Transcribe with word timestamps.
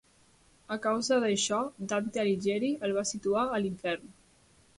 A 0.75 0.77
causa 0.85 1.19
d'això 1.23 1.59
Dante 1.91 2.23
Alighieri 2.25 2.73
el 2.89 2.97
va 2.97 3.05
situar 3.11 3.45
a 3.45 3.61
l'Infern. 3.65 4.11